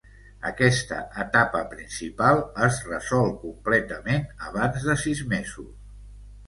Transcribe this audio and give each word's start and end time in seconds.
Aquesta 0.51 1.01
etapa 1.23 1.61
principal 1.75 2.41
es 2.69 2.81
resol 2.89 3.31
completament 3.45 4.27
abans 4.51 4.91
de 4.91 4.99
sis 5.07 5.25
mesos. 5.37 5.75